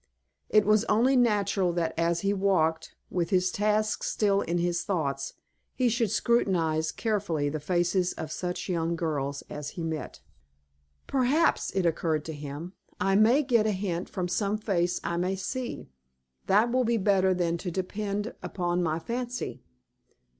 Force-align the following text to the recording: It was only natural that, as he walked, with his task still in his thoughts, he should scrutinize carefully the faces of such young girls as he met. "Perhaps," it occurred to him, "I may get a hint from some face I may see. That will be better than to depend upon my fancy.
It 0.49 0.65
was 0.65 0.83
only 0.85 1.15
natural 1.15 1.73
that, 1.73 1.93
as 1.95 2.21
he 2.21 2.33
walked, 2.33 2.95
with 3.11 3.29
his 3.29 3.51
task 3.51 4.01
still 4.01 4.41
in 4.41 4.57
his 4.57 4.81
thoughts, 4.83 5.33
he 5.75 5.89
should 5.89 6.09
scrutinize 6.09 6.91
carefully 6.91 7.49
the 7.49 7.59
faces 7.59 8.11
of 8.13 8.31
such 8.31 8.67
young 8.67 8.95
girls 8.95 9.43
as 9.47 9.69
he 9.77 9.83
met. 9.83 10.19
"Perhaps," 11.05 11.69
it 11.75 11.85
occurred 11.85 12.25
to 12.25 12.33
him, 12.33 12.73
"I 12.99 13.13
may 13.15 13.43
get 13.43 13.67
a 13.67 13.71
hint 13.71 14.09
from 14.09 14.27
some 14.27 14.57
face 14.57 14.99
I 15.03 15.17
may 15.17 15.35
see. 15.35 15.87
That 16.47 16.71
will 16.71 16.83
be 16.83 16.97
better 16.97 17.35
than 17.35 17.59
to 17.59 17.69
depend 17.69 18.33
upon 18.41 18.81
my 18.81 18.97
fancy. 18.97 19.61